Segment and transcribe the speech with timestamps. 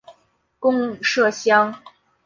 [0.57, 1.75] 贡麝香。